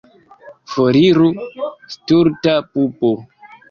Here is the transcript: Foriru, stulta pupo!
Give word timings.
Foriru, 0.71 1.29
stulta 1.95 2.61
pupo! 2.71 3.17